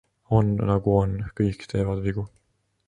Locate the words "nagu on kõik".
0.69-1.69